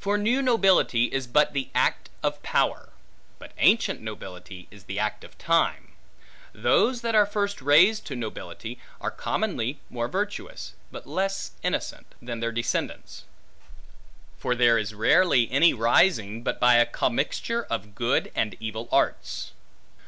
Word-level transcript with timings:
For 0.00 0.18
new 0.18 0.42
nobility 0.42 1.04
is 1.12 1.28
but 1.28 1.52
the 1.52 1.70
act 1.76 2.10
of 2.24 2.42
power, 2.42 2.88
but 3.38 3.52
ancient 3.58 4.00
nobility 4.00 4.66
is 4.72 4.82
the 4.82 4.98
act 4.98 5.22
of 5.22 5.38
time. 5.38 5.92
Those 6.52 7.02
that 7.02 7.14
are 7.14 7.24
first 7.24 7.62
raised 7.62 8.04
to 8.06 8.16
nobility, 8.16 8.80
are 9.00 9.12
commonly 9.12 9.78
more 9.88 10.08
virtuous, 10.08 10.72
but 10.90 11.06
less 11.06 11.52
innocent, 11.62 12.16
than 12.20 12.40
their 12.40 12.50
descendants; 12.50 13.26
for 14.38 14.56
there 14.56 14.76
is 14.76 14.92
rarely 14.92 15.48
any 15.52 15.72
rising, 15.72 16.42
but 16.42 16.58
by 16.58 16.74
a 16.74 16.84
commixture 16.84 17.62
of 17.66 17.94
good 17.94 18.32
and 18.34 18.56
evil 18.58 18.88
arts. 18.90 19.52